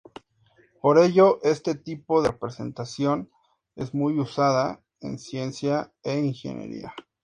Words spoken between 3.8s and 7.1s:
muy usada en ciencia e ingeniería.